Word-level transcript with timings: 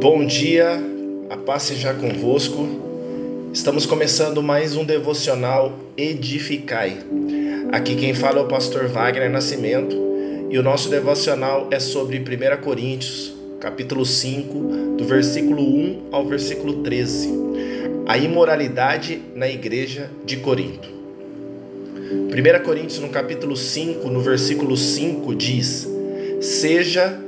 Bom 0.00 0.24
dia, 0.24 0.82
a 1.28 1.36
paz 1.36 1.64
seja 1.64 1.92
convosco. 1.92 2.66
Estamos 3.52 3.84
começando 3.84 4.42
mais 4.42 4.74
um 4.74 4.82
devocional 4.82 5.78
Edificai. 5.98 6.96
Aqui 7.72 7.94
quem 7.94 8.14
fala 8.14 8.38
é 8.38 8.42
o 8.42 8.48
pastor 8.48 8.88
Wagner 8.88 9.30
Nascimento 9.30 9.94
e 10.48 10.58
o 10.58 10.62
nosso 10.62 10.88
devocional 10.88 11.68
é 11.70 11.78
sobre 11.78 12.20
1 12.20 12.62
Coríntios, 12.62 13.34
capítulo 13.60 14.06
5, 14.06 14.96
do 14.96 15.04
versículo 15.04 15.62
1 15.62 16.08
ao 16.10 16.24
versículo 16.26 16.82
13. 16.82 17.28
A 18.06 18.16
imoralidade 18.16 19.20
na 19.34 19.46
igreja 19.46 20.10
de 20.24 20.38
Corinto. 20.38 20.88
1 21.98 22.64
Coríntios, 22.64 22.98
no 22.98 23.10
capítulo 23.10 23.54
5, 23.54 24.08
no 24.08 24.22
versículo 24.22 24.74
5, 24.74 25.34
diz: 25.34 25.95
Seja 26.40 27.18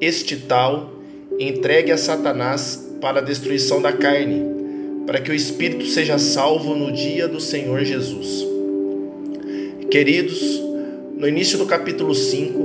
este 0.00 0.36
tal 0.36 0.92
entregue 1.38 1.92
a 1.92 1.96
Satanás 1.96 2.90
para 3.00 3.20
a 3.20 3.22
destruição 3.22 3.80
da 3.80 3.92
carne, 3.92 4.42
para 5.06 5.20
que 5.20 5.30
o 5.30 5.34
espírito 5.34 5.86
seja 5.86 6.18
salvo 6.18 6.74
no 6.74 6.92
dia 6.92 7.26
do 7.26 7.40
Senhor 7.40 7.82
Jesus. 7.84 8.46
Queridos, 9.90 10.62
no 11.16 11.26
início 11.26 11.56
do 11.58 11.64
capítulo 11.64 12.14
5, 12.14 12.58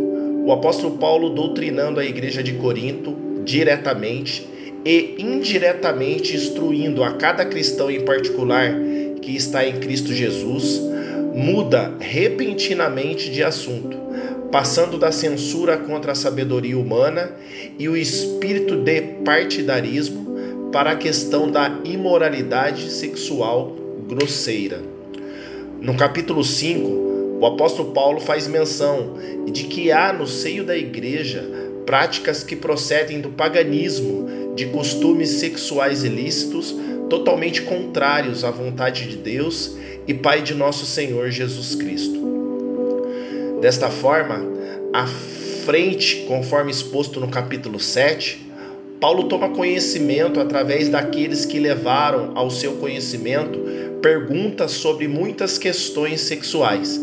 o 0.45 0.51
apóstolo 0.51 0.97
Paulo 0.97 1.29
doutrinando 1.29 1.99
a 1.99 2.05
igreja 2.05 2.43
de 2.43 2.53
Corinto 2.53 3.15
diretamente 3.45 4.45
e 4.83 5.15
indiretamente 5.17 6.35
instruindo 6.35 7.03
a 7.03 7.13
cada 7.13 7.45
cristão 7.45 7.89
em 7.89 8.01
particular 8.01 8.75
que 9.21 9.35
está 9.35 9.65
em 9.65 9.79
Cristo 9.79 10.13
Jesus, 10.13 10.81
muda 11.33 11.93
repentinamente 11.99 13.31
de 13.31 13.41
assunto 13.41 14.05
passando 14.55 14.97
da 14.97 15.11
censura 15.11 15.77
contra 15.77 16.13
a 16.13 16.15
sabedoria 16.15 16.79
humana 16.79 17.29
e 17.77 17.89
o 17.89 17.97
espírito 17.97 18.77
de 18.77 19.01
partidarismo 19.25 20.33
para 20.71 20.91
a 20.91 20.95
questão 20.95 21.51
da 21.51 21.81
imoralidade 21.83 22.89
sexual 22.89 23.75
grosseira. 24.07 24.81
No 25.81 25.97
capítulo 25.97 26.41
5, 26.41 27.37
o 27.37 27.45
apóstolo 27.45 27.91
Paulo 27.91 28.21
faz 28.21 28.47
menção 28.47 29.15
de 29.51 29.65
que 29.65 29.91
há 29.91 30.13
no 30.13 30.25
seio 30.25 30.63
da 30.63 30.77
igreja 30.77 31.43
práticas 31.85 32.41
que 32.41 32.55
procedem 32.55 33.19
do 33.19 33.31
paganismo, 33.31 34.53
de 34.55 34.67
costumes 34.67 35.31
sexuais 35.31 36.05
ilícitos 36.05 36.73
totalmente 37.09 37.61
contrários 37.63 38.45
à 38.45 38.51
vontade 38.51 39.09
de 39.09 39.17
Deus 39.17 39.75
e 40.07 40.13
Pai 40.13 40.41
de 40.41 40.53
nosso 40.53 40.85
Senhor 40.85 41.29
Jesus 41.29 41.75
Cristo. 41.75 42.34
Desta 43.61 43.89
forma, 43.89 44.41
à 44.93 45.07
frente, 45.65 46.25
conforme 46.27 46.71
exposto 46.71 47.19
no 47.19 47.27
capítulo 47.27 47.79
7, 47.79 48.45
Paulo 48.99 49.23
toma 49.25 49.49
conhecimento 49.49 50.39
através 50.39 50.89
daqueles 50.89 51.45
que 51.45 51.59
levaram 51.59 52.31
ao 52.35 52.49
seu 52.49 52.73
conhecimento 52.73 53.59
perguntas 54.01 54.71
sobre 54.71 55.07
muitas 55.07 55.57
questões 55.57 56.21
sexuais, 56.21 56.99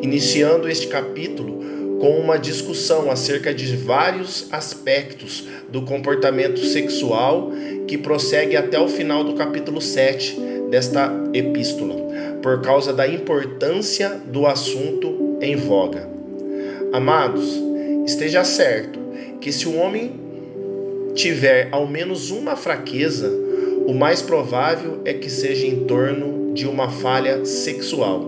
iniciando 0.00 0.68
este 0.68 0.86
capítulo 0.86 1.58
com 2.00 2.18
uma 2.18 2.38
discussão 2.38 3.10
acerca 3.10 3.52
de 3.52 3.76
vários 3.76 4.46
aspectos 4.52 5.44
do 5.68 5.82
comportamento 5.82 6.64
sexual 6.64 7.50
que 7.86 7.98
prossegue 7.98 8.56
até 8.56 8.78
o 8.78 8.88
final 8.88 9.24
do 9.24 9.34
capítulo 9.34 9.80
7 9.80 10.38
desta 10.70 11.12
epístola, 11.34 11.96
por 12.42 12.62
causa 12.62 12.92
da 12.92 13.06
importância 13.06 14.10
do 14.26 14.46
assunto 14.46 15.27
em 15.40 15.56
voga. 15.56 16.08
Amados, 16.92 17.60
esteja 18.06 18.44
certo 18.44 18.98
que 19.40 19.52
se 19.52 19.68
um 19.68 19.80
homem 19.80 20.12
tiver 21.14 21.68
ao 21.70 21.86
menos 21.86 22.30
uma 22.30 22.56
fraqueza, 22.56 23.30
o 23.86 23.92
mais 23.92 24.22
provável 24.22 25.00
é 25.04 25.14
que 25.14 25.30
seja 25.30 25.66
em 25.66 25.84
torno 25.84 26.52
de 26.54 26.66
uma 26.66 26.90
falha 26.90 27.44
sexual. 27.44 28.24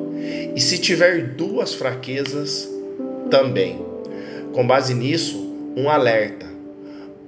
E 0.55 0.61
se 0.61 0.79
tiver 0.79 1.35
duas 1.35 1.75
fraquezas, 1.75 2.69
também. 3.31 3.79
Com 4.53 4.67
base 4.67 4.93
nisso, 4.93 5.39
um 5.77 5.89
alerta: 5.89 6.47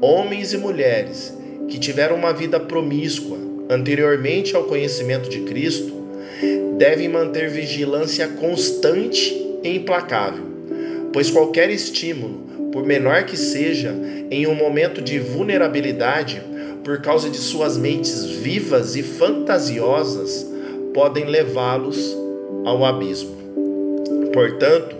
homens 0.01 0.53
e 0.53 0.59
mulheres 0.59 1.37
que 1.69 1.79
tiveram 1.79 2.17
uma 2.17 2.33
vida 2.33 2.59
promíscua 2.59 3.39
anteriormente 3.71 4.55
ao 4.55 4.65
conhecimento 4.65 5.31
de 5.31 5.41
Cristo 5.43 6.03
devem 6.77 7.09
manter 7.09 7.49
vigilância 7.49 8.27
constante 8.29 9.42
e 9.62 9.77
implacável, 9.77 10.45
pois 11.12 11.31
qualquer 11.31 11.71
estímulo, 11.71 12.71
por 12.73 12.84
menor 12.84 13.25
que 13.25 13.37
seja, 13.37 13.95
em 14.31 14.47
um 14.47 14.55
momento 14.55 15.03
de 15.03 15.19
vulnerabilidade, 15.19 16.43
por 16.83 17.00
causa 17.00 17.28
de 17.28 17.37
suas 17.37 17.77
mentes 17.77 18.25
vivas 18.25 18.97
e 18.97 19.03
fantasiosas, 19.03 20.50
podem 20.95 21.27
levá-los 21.27 22.17
ao 22.65 22.84
abismo. 22.84 23.37
Portanto, 24.33 24.97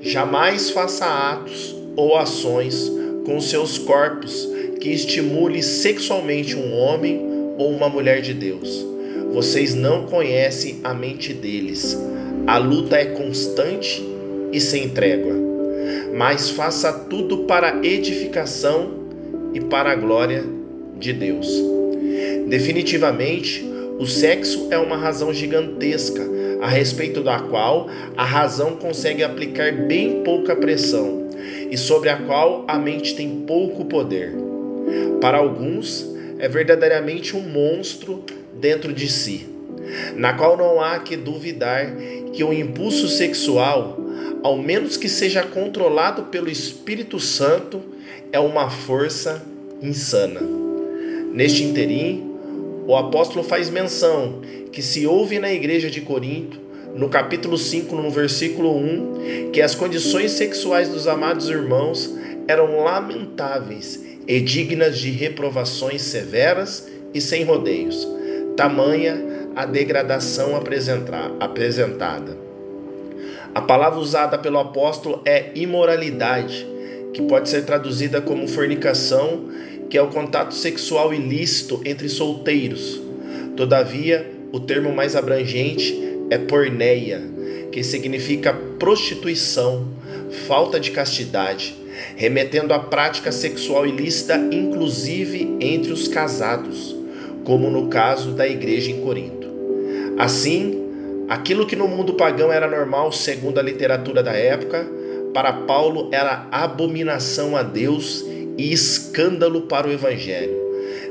jamais 0.00 0.70
faça 0.70 1.06
atos 1.06 1.76
ou 1.96 2.16
ações 2.16 2.90
com 3.24 3.40
seus 3.40 3.78
corpos 3.78 4.48
que 4.80 4.90
estimule 4.90 5.62
sexualmente 5.62 6.56
um 6.56 6.74
homem 6.74 7.20
ou 7.56 7.70
uma 7.70 7.88
mulher 7.88 8.20
de 8.20 8.34
Deus. 8.34 8.84
Vocês 9.32 9.74
não 9.74 10.06
conhecem 10.06 10.80
a 10.84 10.92
mente 10.92 11.32
deles 11.32 11.96
a 12.46 12.58
luta 12.58 12.96
é 12.96 13.06
constante 13.06 14.06
e 14.52 14.60
sem 14.60 14.88
trégua, 14.90 15.34
mas 16.14 16.48
faça 16.48 16.92
tudo 16.92 17.38
para 17.38 17.84
edificação 17.84 18.90
e 19.52 19.60
para 19.60 19.90
a 19.90 19.96
glória 19.96 20.44
de 20.96 21.12
Deus. 21.12 21.48
Definitivamente, 22.46 23.68
o 23.98 24.06
sexo 24.06 24.68
é 24.70 24.78
uma 24.78 24.96
razão 24.96 25.34
gigantesca, 25.34 26.22
a 26.62 26.68
respeito 26.68 27.20
da 27.20 27.40
qual 27.40 27.88
a 28.16 28.24
razão 28.24 28.76
consegue 28.76 29.24
aplicar 29.24 29.72
bem 29.72 30.22
pouca 30.22 30.54
pressão 30.54 31.26
e 31.68 31.76
sobre 31.76 32.08
a 32.08 32.16
qual 32.16 32.64
a 32.68 32.78
mente 32.78 33.16
tem 33.16 33.40
pouco 33.40 33.84
poder. 33.86 34.32
Para 35.20 35.38
alguns, 35.38 36.14
é 36.38 36.48
verdadeiramente 36.48 37.36
um 37.36 37.42
monstro 37.42 38.22
dentro 38.60 38.92
de 38.92 39.08
si 39.08 39.55
na 40.16 40.32
qual 40.34 40.56
não 40.56 40.80
há 40.80 40.98
que 40.98 41.16
duvidar 41.16 41.94
que 42.32 42.42
o 42.44 42.52
impulso 42.52 43.08
sexual, 43.08 43.98
ao 44.42 44.56
menos 44.58 44.96
que 44.96 45.08
seja 45.08 45.42
controlado 45.42 46.24
pelo 46.24 46.50
Espírito 46.50 47.18
Santo, 47.18 47.82
é 48.32 48.38
uma 48.38 48.70
força 48.70 49.42
insana. 49.82 50.40
Neste 51.32 51.64
interim, 51.64 52.34
o 52.86 52.96
apóstolo 52.96 53.44
faz 53.44 53.68
menção 53.68 54.40
que 54.72 54.82
se 54.82 55.06
ouve 55.06 55.38
na 55.38 55.52
igreja 55.52 55.90
de 55.90 56.00
Corinto, 56.00 56.60
no 56.94 57.08
capítulo 57.08 57.58
5, 57.58 57.94
no 57.94 58.10
versículo 58.10 58.74
1, 58.76 59.50
que 59.52 59.60
as 59.60 59.74
condições 59.74 60.32
sexuais 60.32 60.88
dos 60.88 61.06
amados 61.06 61.48
irmãos 61.48 62.14
eram 62.48 62.82
lamentáveis 62.82 64.02
e 64.26 64.40
dignas 64.40 64.98
de 64.98 65.10
reprovações 65.10 66.02
severas 66.02 66.88
e 67.12 67.20
sem 67.20 67.44
rodeios. 67.44 68.06
Tamanha 68.56 69.35
a 69.56 69.64
degradação 69.64 70.54
apresentada. 70.54 72.36
A 73.54 73.62
palavra 73.62 73.98
usada 73.98 74.36
pelo 74.36 74.58
apóstolo 74.58 75.22
é 75.24 75.50
imoralidade, 75.54 76.66
que 77.14 77.22
pode 77.22 77.48
ser 77.48 77.64
traduzida 77.64 78.20
como 78.20 78.46
fornicação, 78.46 79.48
que 79.88 79.96
é 79.96 80.02
o 80.02 80.08
contato 80.08 80.52
sexual 80.52 81.14
ilícito 81.14 81.80
entre 81.86 82.06
solteiros. 82.06 83.00
Todavia, 83.56 84.30
o 84.52 84.60
termo 84.60 84.92
mais 84.92 85.16
abrangente 85.16 85.98
é 86.28 86.36
porneia, 86.36 87.22
que 87.72 87.82
significa 87.82 88.52
prostituição, 88.78 89.88
falta 90.46 90.78
de 90.78 90.90
castidade, 90.90 91.74
remetendo 92.14 92.74
à 92.74 92.78
prática 92.78 93.32
sexual 93.32 93.86
ilícita, 93.86 94.36
inclusive 94.52 95.56
entre 95.60 95.92
os 95.92 96.08
casados, 96.08 96.94
como 97.42 97.70
no 97.70 97.88
caso 97.88 98.32
da 98.32 98.46
igreja 98.46 98.90
em 98.90 99.00
Corinto. 99.00 99.45
Assim, 100.18 101.26
aquilo 101.28 101.66
que 101.66 101.76
no 101.76 101.86
mundo 101.86 102.14
pagão 102.14 102.50
era 102.50 102.66
normal, 102.66 103.12
segundo 103.12 103.58
a 103.58 103.62
literatura 103.62 104.22
da 104.22 104.32
época, 104.32 104.86
para 105.34 105.52
Paulo 105.52 106.08
era 106.12 106.46
abominação 106.50 107.56
a 107.56 107.62
Deus 107.62 108.24
e 108.56 108.72
escândalo 108.72 109.62
para 109.62 109.86
o 109.86 109.92
evangelho, 109.92 110.56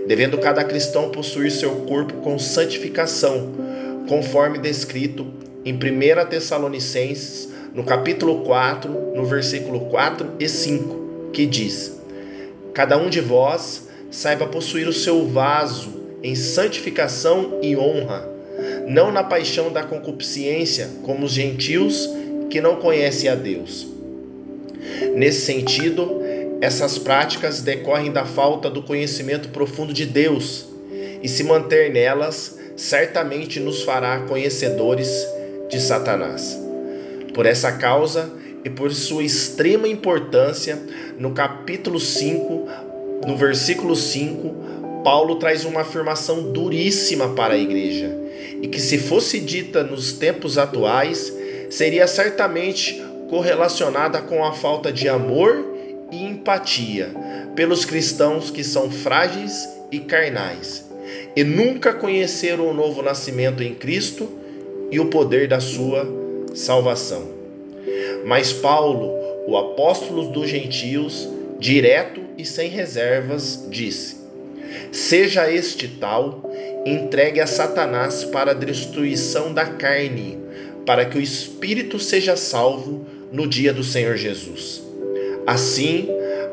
devendo 0.07 0.40
cada 0.40 0.63
cristão 0.63 1.10
possuir 1.10 1.52
seu 1.52 1.75
corpo 1.88 2.16
com 2.16 2.40
santificação, 2.40 3.52
conforme 4.10 4.57
descrito 4.57 5.28
em 5.63 5.74
1 5.74 6.25
Tessalonicenses, 6.28 7.50
no 7.74 7.84
capítulo 7.84 8.44
4, 8.44 8.90
no 9.16 9.25
versículo 9.25 9.81
4 9.81 10.31
e 10.40 10.50
5, 10.50 11.30
que 11.31 11.46
diz: 11.46 12.00
Cada 12.74 12.98
um 12.98 13.10
de 13.10 13.22
vós 13.22 13.88
saiba 14.10 14.48
possuir 14.48 14.88
o 14.88 14.94
seu 14.94 15.28
vaso 15.28 15.94
em 16.24 16.34
santificação 16.34 17.60
e 17.62 17.75
honra, 17.75 18.35
não 18.88 19.12
na 19.12 19.24
paixão 19.24 19.72
da 19.72 19.84
concupiscência, 19.84 20.90
como 21.04 21.26
os 21.26 21.32
gentios 21.32 22.10
que 22.50 22.62
não 22.62 22.76
conhecem 22.78 23.30
a 23.30 23.36
Deus. 23.36 23.88
Nesse 25.16 25.42
sentido, 25.42 26.22
essas 26.62 26.98
práticas 26.98 27.62
decorrem 27.62 28.12
da 28.12 28.26
falta 28.26 28.70
do 28.70 28.84
conhecimento 28.84 29.50
profundo 29.50 29.94
de 29.94 30.06
Deus, 30.06 30.66
e 31.22 31.28
se 31.28 31.44
manter 31.44 31.92
nelas 31.92 32.60
certamente 32.76 33.60
nos 33.60 33.84
fará 33.84 34.20
conhecedores 34.22 35.28
de 35.70 35.80
Satanás. 35.82 36.60
Por 37.34 37.46
essa 37.46 37.72
causa 37.72 38.32
e 38.64 38.70
por 38.70 38.94
sua 38.94 39.24
extrema 39.24 39.88
importância, 39.88 40.78
no 41.18 41.32
capítulo 41.32 42.00
5, 42.00 42.68
no 43.26 43.36
versículo 43.36 43.96
5, 43.96 45.04
Paulo 45.04 45.36
traz 45.36 45.66
uma 45.66 45.82
afirmação 45.82 46.52
duríssima 46.52 47.30
para 47.30 47.56
a 47.56 47.58
igreja 47.58 48.26
e 48.66 48.68
que, 48.68 48.82
se 48.82 48.98
fosse 48.98 49.40
dita 49.40 49.84
nos 49.84 50.14
tempos 50.14 50.58
atuais, 50.58 51.32
seria 51.70 52.08
certamente 52.08 53.00
correlacionada 53.30 54.24
com 54.24 54.44
a 54.44 54.54
falta 54.54 54.92
de 54.92 55.08
amor 55.08 55.64
e 56.12 56.24
empatia 56.24 57.12
pelos 57.56 57.86
cristãos 57.86 58.50
que 58.50 58.64
são 58.64 58.90
frágeis 58.90 59.70
e 59.92 60.00
carnais 60.00 60.84
e 61.36 61.44
nunca 61.44 61.94
conheceram 61.94 62.68
o 62.68 62.74
novo 62.74 63.04
nascimento 63.04 63.62
em 63.62 63.76
Cristo 63.76 64.28
e 64.90 65.00
o 65.00 65.12
poder 65.12 65.48
da 65.48 65.60
sua 65.60 66.08
salvação. 66.56 67.30
Mas 68.26 68.52
Paulo, 68.52 69.14
o 69.46 69.56
apóstolo 69.56 70.30
dos 70.30 70.50
gentios, 70.50 71.30
direto 71.60 72.20
e 72.36 72.44
sem 72.44 72.68
reservas, 72.68 73.68
disse: 73.70 74.18
Seja 74.92 75.52
este 75.52 75.88
tal 75.88 76.52
entregue 76.86 77.42
a 77.42 77.48
Satanás 77.48 78.24
para 78.24 78.52
a 78.52 78.54
destruição 78.54 79.52
da 79.52 79.66
carne, 79.66 80.38
para 80.86 81.04
que 81.06 81.18
o 81.18 81.22
espírito 81.22 81.98
seja 81.98 82.36
salvo 82.36 83.08
no 83.32 83.48
dia 83.48 83.74
do 83.74 83.84
Senhor 83.84 84.16
Jesus. 84.16 84.84
Assim, 85.48 86.08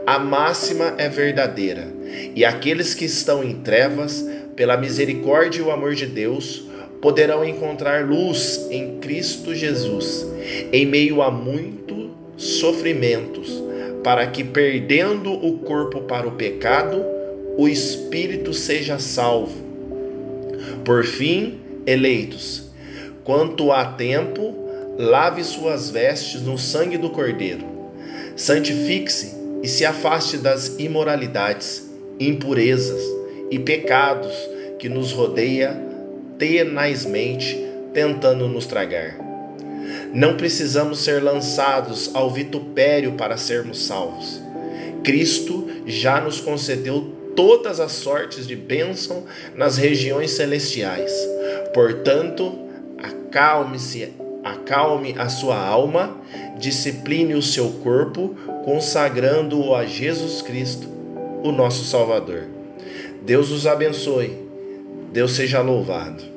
a 0.06 0.18
máxima 0.18 0.94
é 0.96 1.08
verdadeira, 1.08 1.86
e 2.34 2.44
aqueles 2.44 2.94
que 2.94 3.04
estão 3.04 3.44
em 3.44 3.56
trevas, 3.56 4.26
pela 4.56 4.76
misericórdia 4.76 5.60
e 5.60 5.62
o 5.62 5.70
amor 5.70 5.94
de 5.94 6.06
Deus, 6.06 6.64
poderão 7.00 7.44
encontrar 7.44 8.06
luz 8.06 8.66
em 8.70 8.98
Cristo 8.98 9.54
Jesus, 9.54 10.26
em 10.72 10.86
meio 10.86 11.20
a 11.20 11.30
muitos 11.30 12.10
sofrimentos, 12.36 13.62
para 14.02 14.26
que, 14.26 14.42
perdendo 14.42 15.32
o 15.32 15.58
corpo 15.58 16.02
para 16.02 16.26
o 16.26 16.32
pecado, 16.32 17.04
o 17.56 17.68
espírito 17.68 18.54
seja 18.54 18.98
salvo. 18.98 19.71
Por 20.84 21.04
fim, 21.04 21.60
eleitos, 21.86 22.70
quanto 23.24 23.72
há 23.72 23.84
tempo, 23.84 24.54
lave 24.98 25.42
suas 25.42 25.90
vestes 25.90 26.42
no 26.42 26.58
sangue 26.58 26.98
do 26.98 27.10
Cordeiro 27.10 27.72
Santifique-se 28.36 29.34
e 29.62 29.68
se 29.68 29.84
afaste 29.84 30.38
das 30.38 30.76
imoralidades, 30.78 31.90
impurezas 32.18 33.02
e 33.50 33.58
pecados 33.58 34.32
que 34.78 34.88
nos 34.88 35.12
rodeia 35.12 35.78
tenazmente, 36.38 37.56
tentando 37.92 38.48
nos 38.48 38.66
tragar. 38.66 39.18
Não 40.14 40.36
precisamos 40.36 41.00
ser 41.00 41.22
lançados 41.22 42.10
ao 42.14 42.30
vitupério 42.30 43.12
para 43.12 43.36
sermos 43.36 43.84
salvos. 43.84 44.40
Cristo 45.04 45.68
já 45.86 46.20
nos 46.20 46.40
concedeu 46.40 47.12
todas 47.34 47.80
as 47.80 47.92
sortes 47.92 48.46
de 48.46 48.56
bênção 48.56 49.24
nas 49.54 49.76
regiões 49.76 50.32
celestiais. 50.32 51.12
Portanto, 51.72 52.58
acalme-se 52.98 54.12
acalme 54.42 55.14
a 55.18 55.28
sua 55.28 55.56
alma, 55.56 56.16
discipline 56.58 57.34
o 57.34 57.42
seu 57.42 57.70
corpo, 57.82 58.34
consagrando-o 58.64 59.74
a 59.74 59.84
Jesus 59.86 60.42
Cristo, 60.42 60.88
o 61.42 61.52
nosso 61.52 61.84
Salvador. 61.84 62.44
Deus 63.22 63.50
os 63.50 63.66
abençoe. 63.66 64.36
Deus 65.12 65.32
seja 65.32 65.60
louvado. 65.60 66.31